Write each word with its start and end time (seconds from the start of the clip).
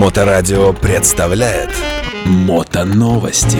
Моторадио 0.00 0.72
представляет 0.72 1.68
Мотоновости. 2.24 3.58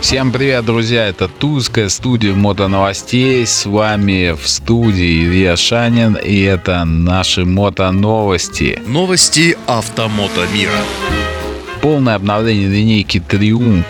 Всем 0.00 0.32
привет, 0.32 0.64
друзья! 0.64 1.06
Это 1.06 1.28
Тузская 1.28 1.90
студия 1.90 2.32
мотоновостей. 2.32 3.46
С 3.46 3.66
вами 3.66 4.34
в 4.34 4.48
студии 4.48 5.26
Илья 5.26 5.58
Шанин, 5.58 6.14
и 6.14 6.40
это 6.40 6.86
наши 6.86 7.44
мотоновости. 7.44 8.80
Новости 8.86 9.58
автомото 9.66 10.46
мира. 10.54 10.80
Полное 11.82 12.14
обновление 12.14 12.68
линейки 12.68 13.20
Триумф. 13.20 13.84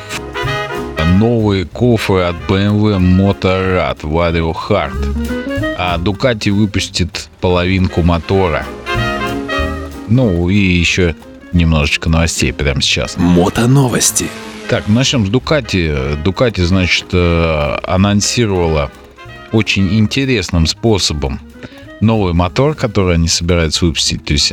Новые 1.21 1.65
кофры 1.65 2.23
от 2.23 2.35
BMW 2.49 2.99
Motorrad 2.99 4.01
Vario 4.01 4.53
Hard. 4.53 5.77
А 5.79 5.97
Ducati 5.99 6.51
выпустит 6.51 7.29
половинку 7.41 8.03
мотора. 8.03 8.67
Ну 10.09 10.49
и 10.49 10.57
еще 10.57 11.15
немножечко 11.53 12.09
новостей 12.09 12.53
прямо 12.53 12.81
сейчас. 12.81 13.17
Мотоновости. 13.17 14.27
Так, 14.69 14.89
начнем 14.89 15.27
с 15.27 15.29
Дукати. 15.29 16.17
Дукати, 16.25 16.63
значит, 16.63 17.07
э, 17.13 17.79
анонсировала 17.85 18.91
очень 19.53 19.99
интересным 19.99 20.67
способом 20.67 21.41
новый 22.01 22.33
мотор, 22.33 22.75
который 22.75 23.15
они 23.15 23.29
собираются 23.29 23.85
выпустить. 23.85 24.25
То 24.25 24.33
есть 24.33 24.53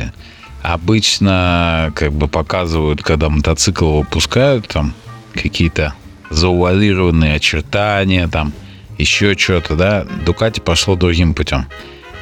обычно 0.62 1.92
как 1.94 2.12
бы 2.12 2.28
показывают, 2.28 3.02
когда 3.02 3.28
мотоцикл 3.28 3.98
выпускают, 3.98 4.68
там 4.68 4.94
какие-то 5.32 5.94
заувалированные 6.30 7.34
очертания, 7.34 8.28
там 8.28 8.52
еще 8.98 9.36
что-то, 9.36 9.76
да. 9.76 10.06
Дукати 10.24 10.60
пошло 10.60 10.96
другим 10.96 11.34
путем. 11.34 11.66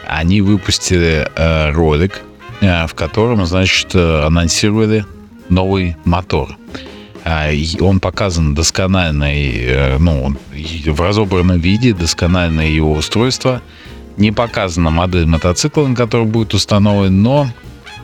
Они 0.06 0.40
выпустили 0.40 1.28
э, 1.34 1.70
ролик, 1.70 2.16
э, 2.16 2.31
в 2.62 2.95
котором, 2.95 3.45
значит, 3.45 3.95
э, 3.95 4.25
анонсировали 4.25 5.05
новый 5.49 5.96
мотор. 6.05 6.57
А, 7.24 7.51
он 7.80 8.01
показан 8.01 8.54
доскональный, 8.54 9.52
э, 9.52 9.99
ну, 9.99 10.35
в 10.87 11.01
разобранном 11.01 11.59
виде, 11.59 11.93
доскональное 11.93 12.69
его 12.69 12.93
устройство. 12.93 13.63
Не 14.16 14.32
показана 14.32 14.91
модель 14.91 15.27
мотоцикла, 15.27 15.87
на 15.87 15.96
который 15.96 16.27
будет 16.27 16.54
установлен, 16.54 17.23
но 17.23 17.49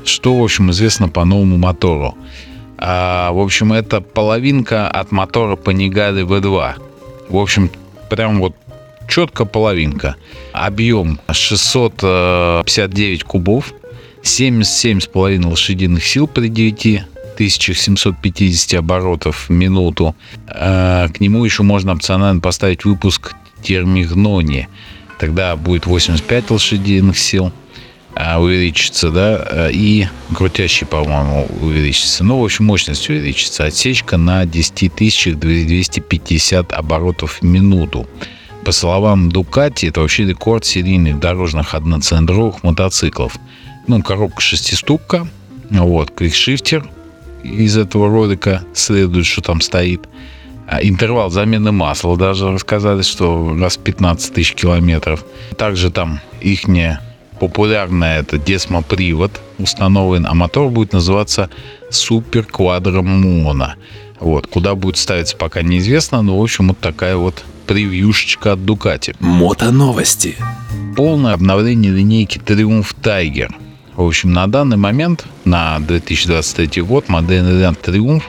что, 0.04 0.36
в 0.36 0.42
общем, 0.42 0.70
известно 0.70 1.08
по 1.08 1.24
новому 1.24 1.56
мотору. 1.58 2.16
А, 2.78 3.32
в 3.32 3.38
общем, 3.38 3.72
это 3.72 4.00
половинка 4.00 4.88
от 4.88 5.12
мотора 5.12 5.56
Panigale 5.56 6.22
V2. 6.24 6.74
В 7.28 7.36
общем, 7.36 7.70
прям 8.08 8.38
вот 8.40 8.54
четко 9.08 9.44
половинка. 9.44 10.16
Объем 10.52 11.18
659 11.30 13.24
кубов, 13.24 13.72
77,5 14.28 15.46
лошадиных 15.46 16.06
сил 16.06 16.26
при 16.26 16.48
9 16.48 17.02
1750 17.34 18.78
оборотов 18.78 19.48
в 19.48 19.50
минуту. 19.50 20.14
А, 20.46 21.08
к 21.08 21.20
нему 21.20 21.44
еще 21.44 21.62
можно 21.62 21.92
опционально 21.92 22.40
поставить 22.40 22.84
выпуск 22.84 23.34
термигнони. 23.62 24.68
Тогда 25.18 25.56
будет 25.56 25.86
85 25.86 26.50
лошадиных 26.50 27.18
сил 27.18 27.52
а, 28.14 28.38
увеличится, 28.40 29.10
да, 29.10 29.70
и 29.72 30.06
крутящий, 30.34 30.86
по-моему, 30.86 31.48
увеличится. 31.62 32.22
Ну, 32.22 32.40
в 32.40 32.44
общем, 32.44 32.66
мощность 32.66 33.08
увеличится. 33.08 33.64
Отсечка 33.64 34.18
на 34.18 34.44
10 34.44 35.38
250 35.38 36.72
оборотов 36.72 37.38
в 37.40 37.44
минуту. 37.44 38.06
По 38.64 38.72
словам 38.72 39.30
Дукати, 39.32 39.86
это 39.86 40.00
вообще 40.00 40.26
рекорд 40.26 40.66
серийных 40.66 41.18
дорожных 41.18 41.74
одноцилиндровых 41.74 42.62
мотоциклов. 42.62 43.38
Ну, 43.88 44.02
коробка 44.02 44.42
шестиступка, 44.42 45.26
вот, 45.70 46.10
квикшифтер 46.10 46.88
из 47.42 47.78
этого 47.78 48.08
ролика 48.08 48.62
следует, 48.74 49.24
что 49.24 49.40
там 49.40 49.62
стоит. 49.62 50.06
А 50.66 50.82
интервал 50.82 51.30
замены 51.30 51.72
масла 51.72 52.18
даже 52.18 52.52
рассказали, 52.52 53.00
что 53.00 53.56
раз 53.58 53.78
15 53.78 54.34
тысяч 54.34 54.52
километров. 54.54 55.24
Также 55.56 55.90
там 55.90 56.20
их 56.42 56.64
популярная 57.40 58.20
это 58.20 58.36
десмопривод 58.36 59.40
установлен, 59.58 60.26
а 60.26 60.34
мотор 60.34 60.68
будет 60.68 60.92
называться 60.92 61.48
Супер 61.90 62.44
Квадро 62.44 63.00
Моно. 63.00 63.72
Вот, 64.20 64.48
куда 64.48 64.74
будет 64.74 64.98
ставиться, 64.98 65.34
пока 65.34 65.62
неизвестно, 65.62 66.20
но, 66.20 66.38
в 66.38 66.42
общем, 66.42 66.68
вот 66.68 66.78
такая 66.78 67.16
вот 67.16 67.42
превьюшечка 67.66 68.52
от 68.52 68.66
Дукати. 68.66 69.14
Мотоновости. 69.20 70.36
Полное 70.94 71.32
обновление 71.32 71.92
линейки 71.92 72.36
Triumph 72.38 72.94
Tiger– 73.02 73.48
в 73.98 74.06
общем, 74.06 74.32
на 74.32 74.46
данный 74.46 74.76
момент, 74.76 75.26
на 75.44 75.80
2023 75.80 76.82
год, 76.82 77.08
модельный 77.08 77.60
ряд 77.60 77.74
Triumph 77.82 78.22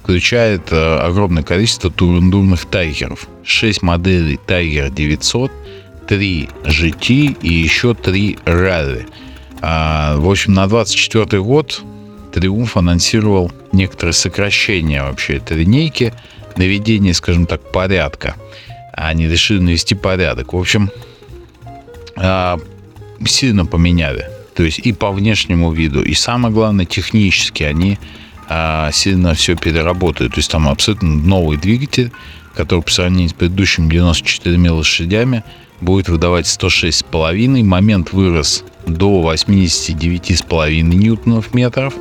включает 0.00 0.70
э, 0.70 0.98
огромное 0.98 1.42
количество 1.42 1.90
турндурных 1.90 2.66
тайгеров. 2.66 3.26
6 3.42 3.82
моделей 3.82 4.38
Tiger 4.46 4.94
900, 4.94 5.50
3 6.06 6.48
GT 6.62 7.36
и 7.42 7.52
еще 7.52 7.94
3 7.94 8.38
Rally. 8.44 9.08
А, 9.60 10.16
в 10.18 10.30
общем, 10.30 10.54
на 10.54 10.68
2024 10.68 11.42
год 11.42 11.82
Triumph 12.32 12.70
анонсировал 12.74 13.50
некоторые 13.72 14.12
сокращения 14.12 15.02
вообще 15.02 15.38
этой 15.38 15.56
линейки, 15.56 16.14
наведение, 16.56 17.12
скажем 17.12 17.46
так, 17.46 17.72
порядка. 17.72 18.36
Они 18.92 19.26
решили 19.26 19.58
навести 19.58 19.96
порядок. 19.96 20.52
В 20.52 20.56
общем, 20.56 20.92
а, 22.14 22.60
сильно 23.26 23.66
поменяли 23.66 24.37
то 24.58 24.64
есть 24.64 24.80
и 24.80 24.92
по 24.92 25.12
внешнему 25.12 25.70
виду, 25.70 26.02
и 26.02 26.14
самое 26.14 26.52
главное, 26.52 26.84
технически 26.84 27.62
они 27.62 27.96
а, 28.48 28.90
сильно 28.90 29.34
все 29.34 29.54
переработают. 29.54 30.34
То 30.34 30.40
есть 30.40 30.50
там 30.50 30.66
абсолютно 30.66 31.14
новый 31.14 31.56
двигатель, 31.58 32.10
который 32.56 32.82
по 32.82 32.90
сравнению 32.90 33.28
с 33.28 33.34
предыдущим 33.34 33.88
94 33.88 34.70
лошадями 34.72 35.44
будет 35.80 36.08
выдавать 36.08 36.46
106,5. 36.46 37.62
Момент 37.62 38.12
вырос 38.12 38.64
до 38.84 39.32
89,5 39.32 40.80
ньютонов 40.80 41.54
метров. 41.54 41.94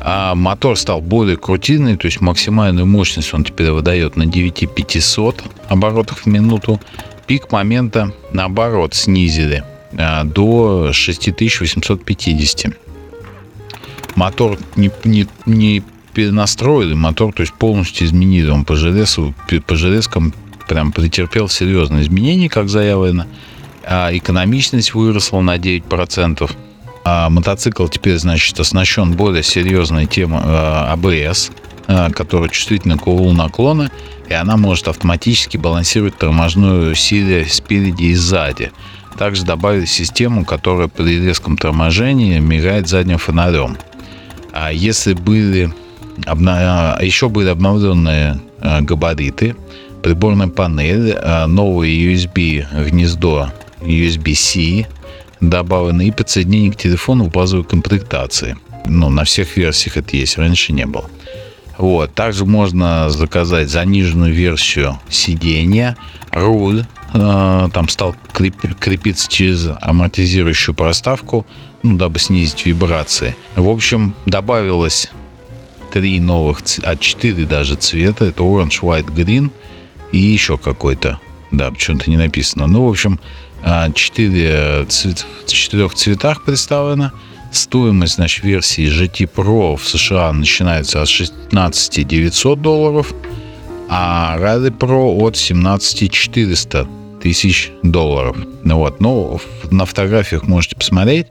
А 0.00 0.36
мотор 0.36 0.78
стал 0.78 1.00
более 1.00 1.36
крутильный, 1.36 1.96
то 1.96 2.06
есть 2.06 2.20
максимальную 2.20 2.86
мощность 2.86 3.34
он 3.34 3.42
теперь 3.42 3.72
выдает 3.72 4.14
на 4.14 4.24
9500 4.24 5.42
оборотах 5.68 6.18
в 6.18 6.26
минуту. 6.26 6.80
Пик 7.26 7.50
момента, 7.50 8.12
наоборот, 8.32 8.94
снизили 8.94 9.64
до 9.92 10.92
6850. 10.92 12.76
Мотор 14.14 14.58
не, 14.76 14.90
не, 15.04 15.26
не 15.46 15.82
перенастроили, 16.12 16.94
мотор 16.94 17.32
то 17.32 17.42
есть 17.42 17.54
полностью 17.54 18.06
изменили. 18.06 18.50
Он 18.50 18.64
по 18.64 18.74
железу, 18.74 19.34
по 19.66 19.76
железкам 19.76 20.34
прям 20.68 20.92
претерпел 20.92 21.48
серьезные 21.48 22.02
изменения, 22.02 22.48
как 22.48 22.68
заявлено. 22.68 23.26
А 23.84 24.10
экономичность 24.12 24.94
выросла 24.94 25.40
на 25.40 25.56
9%. 25.56 26.50
А 27.04 27.30
мотоцикл 27.30 27.86
теперь, 27.86 28.18
значит, 28.18 28.58
оснащен 28.60 29.12
более 29.12 29.42
серьезной 29.42 30.06
темой 30.06 30.42
АБС, 30.44 31.52
а, 31.86 32.10
которая 32.10 32.50
чувствительна 32.50 32.98
к 32.98 33.06
углу 33.06 33.32
наклона, 33.32 33.90
и 34.28 34.34
она 34.34 34.58
может 34.58 34.88
автоматически 34.88 35.56
балансировать 35.56 36.18
торможную 36.18 36.94
силе 36.94 37.46
спереди 37.46 38.04
и 38.04 38.14
сзади. 38.14 38.72
Также 39.18 39.44
добавили 39.44 39.84
систему, 39.84 40.44
которая 40.44 40.86
при 40.86 41.20
резком 41.20 41.56
торможении 41.56 42.38
мигает 42.38 42.88
задним 42.88 43.18
фонарем. 43.18 43.76
А 44.52 44.72
если 44.72 45.12
были 45.12 45.72
обна... 46.24 46.96
А, 46.96 47.02
еще 47.02 47.28
были 47.28 47.48
обновленные 47.48 48.40
а, 48.60 48.80
габариты, 48.80 49.56
приборная 50.02 50.46
панель, 50.46 51.14
а, 51.16 51.46
новое 51.46 51.88
USB 51.88 52.64
гнездо 52.88 53.50
USB-C 53.80 54.86
добавлено 55.40 56.02
и 56.02 56.10
подсоединение 56.10 56.72
к 56.72 56.76
телефону 56.76 57.24
в 57.24 57.30
базовой 57.30 57.64
комплектации. 57.64 58.56
Ну, 58.86 59.08
на 59.10 59.24
всех 59.24 59.56
версиях 59.56 59.96
это 59.96 60.16
есть, 60.16 60.38
раньше 60.38 60.72
не 60.72 60.86
было. 60.86 61.10
Вот. 61.76 62.14
Также 62.14 62.44
можно 62.44 63.10
заказать 63.10 63.68
заниженную 63.68 64.32
версию 64.32 64.98
сидения, 65.08 65.96
руль 66.32 66.84
там 67.12 67.88
стал 67.88 68.14
крепиться 68.32 69.30
через 69.30 69.68
амортизирующую 69.80 70.74
проставку, 70.74 71.46
ну, 71.82 71.96
дабы 71.96 72.18
снизить 72.18 72.66
вибрации. 72.66 73.36
В 73.56 73.68
общем, 73.68 74.14
добавилось 74.26 75.10
три 75.92 76.20
новых, 76.20 76.60
а 76.82 76.96
четыре 76.96 77.44
даже 77.44 77.76
цвета. 77.76 78.26
Это 78.26 78.42
orange, 78.42 78.80
white, 78.82 79.14
green 79.14 79.50
и 80.12 80.18
еще 80.18 80.58
какой-то. 80.58 81.18
Да, 81.50 81.70
почему-то 81.70 82.10
не 82.10 82.16
написано. 82.16 82.66
Ну, 82.66 82.86
в 82.86 82.90
общем, 82.90 83.18
а, 83.62 83.90
четыре 83.92 84.84
цвет, 84.88 85.26
в 85.46 85.50
четырех 85.50 85.94
цветах 85.94 86.44
представлено. 86.44 87.12
Стоимость, 87.50 88.16
значит, 88.16 88.44
версии 88.44 88.84
GT 88.84 89.30
Pro 89.34 89.76
в 89.76 89.88
США 89.88 90.32
начинается 90.32 91.00
от 91.00 91.08
16 91.08 92.06
900 92.06 92.60
долларов, 92.60 93.14
а 93.88 94.36
Rally 94.38 94.70
Pro 94.70 95.16
от 95.22 95.36
17 95.36 96.10
400 96.10 96.86
тысяч 97.22 97.70
долларов. 97.82 98.36
Ну 98.64 98.78
вот, 98.78 99.00
ну, 99.00 99.40
на 99.70 99.86
фотографиях 99.86 100.44
можете 100.44 100.76
посмотреть. 100.76 101.26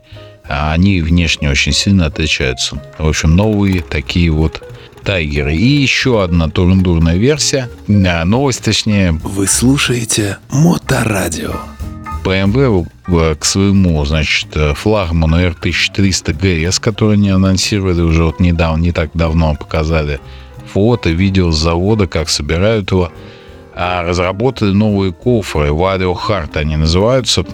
а 0.50 0.71
они 0.71 1.01
внешне 1.01 1.50
очень 1.50 1.74
сильно 1.74 2.06
отличаются. 2.06 2.81
В 2.98 3.07
общем, 3.07 3.36
новые 3.36 3.81
такие 3.81 4.31
вот 4.31 4.63
Тайгеры. 5.04 5.56
И 5.56 5.81
еще 5.81 6.24
одна 6.24 6.50
турндурная 6.50 7.15
версия, 7.15 7.69
а, 7.88 8.25
новость 8.25 8.63
точнее. 8.63 9.12
Вы 9.24 9.48
слушаете 9.48 10.38
Моторадио. 10.50 11.56
BMW 12.25 12.86
э, 13.07 13.36
к 13.36 13.45
своему, 13.45 14.04
значит, 14.04 14.50
э, 14.56 14.74
флагману 14.74 15.38
R1300 15.39 16.38
GS, 16.38 16.81
который 16.81 17.13
они 17.13 17.30
анонсировали 17.30 18.01
уже 18.01 18.25
вот 18.25 18.42
недавно, 18.42 18.81
не 18.81 18.92
так 18.92 19.12
давно 19.13 19.56
показали 19.56 20.19
фото, 20.68 21.10
видео 21.10 21.52
с 21.52 21.58
завода, 21.58 22.08
как 22.08 22.30
собирают 22.30 22.92
его. 22.92 23.12
А 23.75 24.04
разработали 24.04 24.72
новые 24.72 25.14
кофры, 25.14 25.69
Vario 25.69 26.16
Hard 26.16 26.58
они 26.58 26.78
называются. 26.78 27.46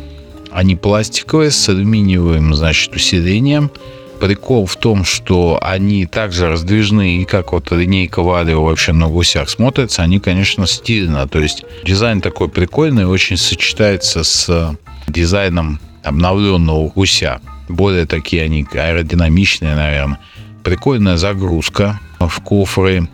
Они 0.52 0.76
пластиковые, 0.76 1.52
с 1.52 1.68
алюминиевым, 1.68 2.54
значит, 2.54 2.96
усилением. 2.96 3.72
Прикол 4.20 4.66
в 4.66 4.78
том, 4.78 5.04
что 5.04 5.60
они 5.62 6.06
также 6.06 6.48
раздвижны, 6.48 7.18
и 7.18 7.26
как 7.26 7.52
вот 7.52 7.72
линейка 7.72 8.22
Vario 8.22 8.64
вообще 8.64 8.94
на 8.94 9.08
гусях 9.08 9.50
смотрится, 9.50 10.04
они, 10.04 10.20
конечно, 10.20 10.66
стильно. 10.66 11.28
То 11.28 11.40
есть 11.40 11.66
дизайн 11.84 12.22
такой 12.22 12.48
прикольный, 12.48 13.06
очень 13.06 13.36
сочетается 13.36 14.24
с 14.24 14.78
дизайном 15.08 15.80
обновленного 16.04 16.90
гуся. 16.90 17.42
Более 17.68 18.06
такие 18.06 18.44
они 18.44 18.66
аэродинамичные, 18.72 19.76
наверное. 19.76 20.20
Прикольная 20.64 21.18
загрузка 21.18 22.00
в 22.28 22.40
кофры 22.42 23.08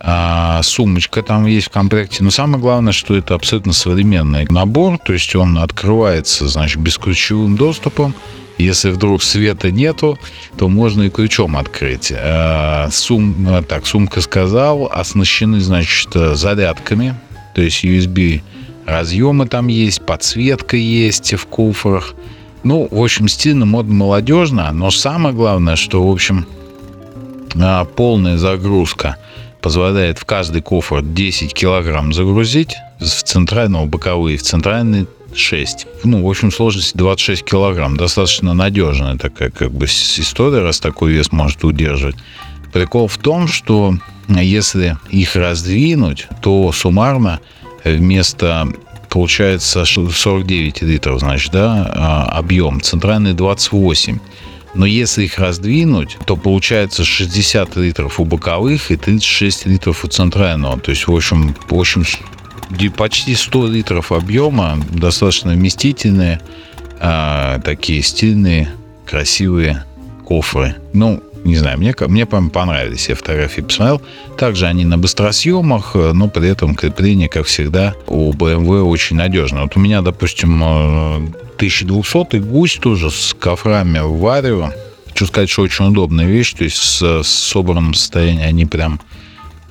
а, 0.00 0.62
сумочка 0.62 1.22
там 1.22 1.46
есть 1.46 1.68
в 1.68 1.70
комплекте. 1.70 2.22
Но 2.22 2.30
самое 2.30 2.60
главное, 2.60 2.92
что 2.92 3.16
это 3.16 3.34
абсолютно 3.34 3.72
современный 3.72 4.46
набор, 4.48 4.98
то 4.98 5.12
есть 5.12 5.34
он 5.34 5.58
открывается, 5.58 6.48
значит, 6.48 6.80
бесключевым 6.80 7.56
доступом. 7.56 8.14
Если 8.58 8.90
вдруг 8.90 9.22
света 9.22 9.70
нету, 9.70 10.18
то 10.56 10.68
можно 10.68 11.04
и 11.04 11.10
ключом 11.10 11.56
открыть. 11.56 12.12
А, 12.12 12.88
сум, 12.90 13.64
так, 13.68 13.86
сумка 13.86 14.20
сказал, 14.20 14.90
оснащены, 14.92 15.60
значит, 15.60 16.08
зарядками, 16.12 17.14
то 17.54 17.62
есть 17.62 17.84
USB 17.84 18.42
разъемы 18.86 19.46
там 19.46 19.68
есть, 19.68 20.04
подсветка 20.04 20.76
есть 20.76 21.34
в 21.34 21.46
кофрах. 21.46 22.14
Ну, 22.64 22.88
в 22.90 23.00
общем, 23.00 23.28
стильно, 23.28 23.66
модно, 23.66 23.94
молодежно, 23.94 24.72
но 24.72 24.90
самое 24.90 25.34
главное, 25.34 25.76
что, 25.76 26.06
в 26.06 26.10
общем, 26.10 26.46
а, 26.46 26.57
полная 27.84 28.38
загрузка– 28.38 29.16
позволяет 29.60 30.18
в 30.18 30.24
каждый 30.24 30.62
кофр 30.62 31.02
10 31.02 31.54
килограмм 31.54 32.12
загрузить 32.12 32.76
в 33.00 33.22
центрального 33.22 33.86
боковые, 33.86 34.38
в 34.38 34.42
центральный 34.42 35.06
6. 35.34 35.86
Ну, 36.04 36.24
в 36.24 36.30
общем, 36.30 36.50
сложности 36.50 36.96
26 36.96 37.44
килограмм. 37.44 37.96
Достаточно 37.96 38.54
надежная 38.54 39.16
такая 39.16 39.50
как 39.50 39.70
бы 39.72 39.86
история, 39.86 40.62
раз 40.62 40.80
такой 40.80 41.12
вес 41.12 41.32
может 41.32 41.64
удерживать. 41.64 42.16
Прикол 42.72 43.08
в 43.08 43.18
том, 43.18 43.48
что 43.48 43.94
если 44.28 44.96
их 45.10 45.36
раздвинуть, 45.36 46.28
то 46.40 46.70
суммарно 46.72 47.40
вместо 47.84 48.68
получается 49.08 49.84
49 49.84 50.82
литров, 50.82 51.20
значит, 51.20 51.52
да, 51.52 51.90
а, 51.94 52.24
объем, 52.38 52.80
центральный 52.80 53.32
28. 53.32 54.18
Но 54.78 54.86
если 54.86 55.24
их 55.24 55.38
раздвинуть, 55.40 56.16
то 56.24 56.36
получается 56.36 57.04
60 57.04 57.76
литров 57.76 58.20
у 58.20 58.24
боковых 58.24 58.92
и 58.92 58.96
36 58.96 59.66
литров 59.66 60.04
у 60.04 60.08
центрального. 60.08 60.78
То 60.78 60.92
есть, 60.92 61.08
в 61.08 61.14
общем, 61.14 61.56
в 61.68 61.74
общем 61.74 62.04
почти 62.96 63.34
100 63.34 63.66
литров 63.66 64.12
объема, 64.12 64.78
достаточно 64.90 65.50
вместительные, 65.50 66.40
а, 67.00 67.58
такие 67.58 68.02
стильные, 68.04 68.70
красивые 69.04 69.84
кофры. 70.24 70.76
Ну, 70.92 71.24
не 71.44 71.56
знаю, 71.56 71.78
мне, 71.78 71.94
мне 72.08 72.26
прям 72.26 72.50
понравились, 72.50 73.08
я 73.08 73.14
фотографии 73.14 73.62
посмотрел. 73.62 74.02
Также 74.36 74.66
они 74.66 74.84
на 74.84 74.98
быстросъемах, 74.98 75.94
но 75.94 76.28
при 76.28 76.48
этом 76.48 76.74
крепление, 76.74 77.28
как 77.28 77.46
всегда, 77.46 77.94
у 78.06 78.32
BMW 78.32 78.82
очень 78.82 79.16
надежно. 79.16 79.62
Вот 79.62 79.76
у 79.76 79.80
меня, 79.80 80.02
допустим, 80.02 80.62
1200 80.62 82.36
э, 82.36 82.40
гусь 82.40 82.74
тоже 82.80 83.10
с 83.10 83.34
кофрами 83.38 84.00
в 84.00 84.18
Варио. 84.18 84.70
Хочу 85.06 85.26
сказать, 85.26 85.50
что 85.50 85.62
очень 85.62 85.86
удобная 85.86 86.26
вещь, 86.26 86.52
то 86.52 86.64
есть 86.64 86.76
с, 86.76 87.22
с 87.22 87.28
собранном 87.28 87.94
состоянии 87.94 88.44
они 88.44 88.66
прям 88.66 89.00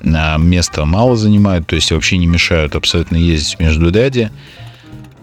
места 0.02 0.84
мало 0.84 1.16
занимают, 1.16 1.66
то 1.66 1.74
есть 1.74 1.90
вообще 1.90 2.18
не 2.18 2.26
мешают 2.26 2.76
абсолютно 2.76 3.16
ездить 3.16 3.58
между 3.58 3.90
ряде. 3.90 4.30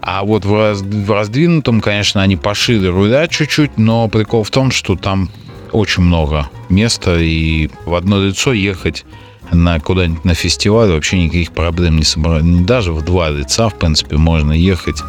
А 0.02 0.22
вот 0.22 0.44
в 0.44 1.10
раздвинутом, 1.10 1.80
конечно, 1.80 2.22
они 2.22 2.36
пошире 2.36 2.90
руля 2.90 3.26
чуть-чуть, 3.26 3.76
но 3.76 4.08
прикол 4.08 4.44
в 4.44 4.50
том, 4.50 4.70
что 4.70 4.94
там 4.94 5.30
очень 5.72 6.02
много 6.02 6.48
места, 6.68 7.18
и 7.18 7.70
в 7.84 7.94
одно 7.94 8.22
лицо 8.22 8.52
ехать 8.52 9.04
на 9.52 9.78
куда-нибудь 9.80 10.24
на 10.24 10.34
фестиваль 10.34 10.90
вообще 10.90 11.18
никаких 11.18 11.52
проблем 11.52 11.96
не 11.96 12.04
собрать. 12.04 12.64
Даже 12.66 12.92
в 12.92 13.04
два 13.04 13.30
лица, 13.30 13.68
в 13.68 13.78
принципе, 13.78 14.16
можно 14.16 14.52
ехать, 14.52 15.02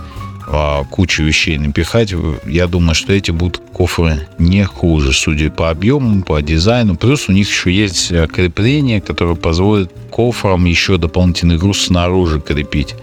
а, 0.50 0.86
кучу 0.86 1.24
вещей 1.24 1.58
напихать. 1.58 2.14
Я 2.46 2.68
думаю, 2.68 2.96
что 2.96 3.12
эти 3.12 3.32
будут 3.32 3.62
кофры 3.74 4.28
не 4.40 4.64
хуже, 4.64 5.12
судя 5.12 5.50
по 5.50 5.70
объему, 5.70 6.24
по 6.24 6.42
дизайну. 6.42 6.96
Плюс 6.96 7.28
у 7.28 7.34
них 7.34 7.50
еще 7.50 7.72
есть 7.72 8.12
э, 8.12 8.28
крепление, 8.28 9.02
которое 9.02 9.36
позволит 9.36 9.92
кофрам 10.10 10.64
еще 10.64 10.98
дополнительный 10.98 11.58
груз 11.58 11.88
снаружи 11.88 12.40
крепить. 12.40 12.96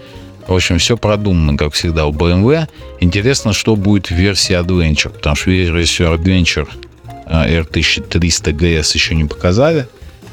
В 0.47 0.53
общем, 0.53 0.79
все 0.79 0.97
продумано, 0.97 1.57
как 1.57 1.73
всегда, 1.73 2.07
у 2.07 2.13
BMW. 2.13 2.67
Интересно, 2.99 3.53
что 3.53 3.75
будет 3.75 4.07
в 4.07 4.11
версии 4.11 4.59
Adventure, 4.59 5.09
потому 5.09 5.35
что 5.35 5.51
версию 5.51 6.13
Adventure 6.13 6.67
R1300 7.25 8.53
GS 8.53 8.93
еще 8.93 9.15
не 9.15 9.25
показали, 9.25 9.87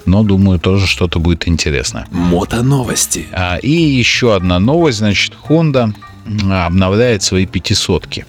но 0.05 0.23
думаю, 0.23 0.59
тоже 0.59 0.87
что-то 0.87 1.19
будет 1.19 1.49
интересное. 1.49 2.07
Мото 2.11 2.63
новости. 2.63 3.27
А, 3.33 3.57
и 3.59 3.71
еще 3.71 4.35
одна 4.35 4.59
новость, 4.59 4.99
значит, 4.99 5.35
Honda 5.49 5.95
обновляет 6.51 7.23
свои 7.23 7.47
пятисотки. 7.47 8.27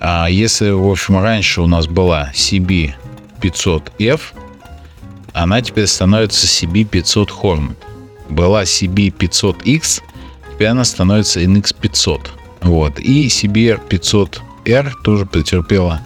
А 0.00 0.28
если, 0.28 0.70
в 0.70 0.88
общем, 0.88 1.18
раньше 1.18 1.62
у 1.62 1.66
нас 1.66 1.86
была 1.86 2.30
CB 2.34 2.94
500F, 3.40 4.20
она 5.32 5.60
теперь 5.62 5.86
становится 5.86 6.46
CB 6.46 6.84
500 6.84 7.30
Hornet. 7.30 7.76
Была 8.28 8.62
CB 8.62 9.16
500X, 9.16 10.02
теперь 10.52 10.68
она 10.68 10.84
становится 10.84 11.40
NX 11.40 11.74
500. 11.80 12.32
Вот. 12.62 12.98
И 12.98 13.26
CBR 13.26 13.80
500R 13.88 14.92
тоже 15.02 15.26
претерпела 15.26 16.00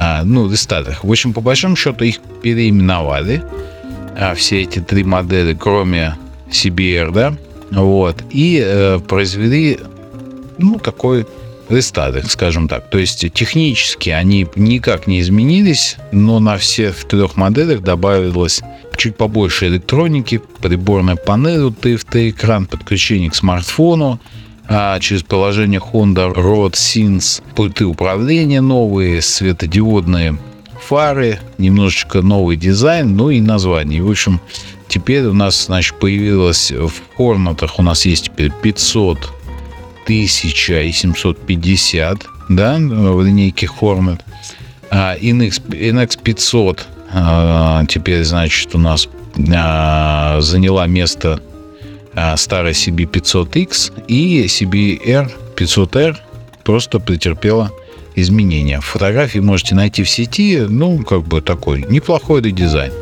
а, 0.00 0.24
ну, 0.24 0.50
рестайлах. 0.50 1.04
В 1.04 1.10
общем, 1.10 1.34
по 1.34 1.42
большому 1.42 1.76
счету 1.76 2.04
их 2.04 2.20
переименовали, 2.42 3.42
а, 4.18 4.34
все 4.34 4.62
эти 4.62 4.78
три 4.78 5.04
модели, 5.04 5.54
кроме 5.54 6.16
CBR, 6.50 7.12
да, 7.12 7.36
вот, 7.70 8.24
и 8.30 8.60
э, 8.64 8.98
произвели, 8.98 9.78
ну, 10.56 10.78
такой 10.78 11.26
рестайлинг, 11.68 12.30
скажем 12.30 12.66
так. 12.66 12.88
То 12.88 12.98
есть 12.98 13.30
технически 13.32 14.08
они 14.08 14.48
никак 14.56 15.06
не 15.06 15.20
изменились, 15.20 15.96
но 16.12 16.40
на 16.40 16.56
всех 16.56 17.04
трех 17.04 17.36
моделях 17.36 17.82
добавилось 17.82 18.62
чуть 18.96 19.16
побольше 19.16 19.66
электроники, 19.66 20.40
приборная 20.60 21.16
панель, 21.16 21.68
TFT-экран, 21.68 22.66
подключение 22.66 23.30
к 23.30 23.34
смартфону, 23.34 24.18
а 24.72 25.00
через 25.00 25.24
приложение 25.24 25.80
Honda 25.80 26.32
Road 26.32 26.74
Sense 26.74 27.42
пульты 27.56 27.84
управления 27.84 28.60
новые, 28.60 29.20
светодиодные 29.20 30.38
фары, 30.80 31.40
немножечко 31.58 32.22
новый 32.22 32.56
дизайн, 32.56 33.16
ну 33.16 33.30
и 33.30 33.40
название. 33.40 34.00
В 34.00 34.08
общем, 34.08 34.40
теперь 34.86 35.24
у 35.24 35.32
нас, 35.32 35.66
значит, 35.66 35.98
появилось 35.98 36.70
в 36.70 36.92
Хорнатах 37.16 37.80
у 37.80 37.82
нас 37.82 38.06
есть 38.06 38.26
теперь 38.26 38.52
500, 38.62 39.18
1000 40.04 40.82
и 40.82 40.92
750, 40.92 42.26
да, 42.48 42.76
в 42.76 43.24
линейке 43.24 43.66
Hornet. 43.66 44.20
А 44.88 45.16
NX, 45.16 45.66
NX 45.68 46.22
500 46.22 46.86
а, 47.12 47.84
теперь, 47.86 48.22
значит, 48.22 48.72
у 48.76 48.78
нас 48.78 49.08
а, 49.52 50.40
заняла 50.40 50.86
место 50.86 51.40
старая 52.36 52.72
CB500X 52.72 54.04
и 54.08 54.44
CBR 54.46 55.30
500R 55.56 56.16
просто 56.64 57.00
претерпела 57.00 57.70
изменения. 58.14 58.80
Фотографии 58.80 59.38
можете 59.38 59.74
найти 59.74 60.02
в 60.02 60.10
сети, 60.10 60.64
ну, 60.68 61.02
как 61.04 61.22
бы 61.22 61.40
такой 61.40 61.84
неплохой 61.88 62.42
дизайн. 62.42 62.92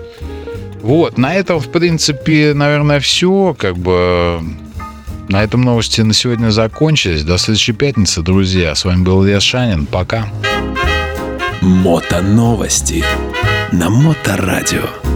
Вот, 0.82 1.18
на 1.18 1.34
этом, 1.34 1.60
в 1.60 1.68
принципе, 1.68 2.54
наверное, 2.54 3.00
все. 3.00 3.54
Как 3.58 3.76
бы 3.76 4.40
на 5.28 5.42
этом 5.42 5.62
новости 5.62 6.00
на 6.00 6.14
сегодня 6.14 6.50
закончились. 6.50 7.24
До 7.24 7.36
следующей 7.36 7.72
пятницы, 7.72 8.22
друзья. 8.22 8.74
С 8.74 8.84
вами 8.84 9.02
был 9.02 9.24
Илья 9.24 9.40
Шанин. 9.40 9.86
Пока. 9.86 10.28
Мото 11.60 12.22
новости 12.22 13.04
на 13.72 13.90
Моторадио. 13.90 15.07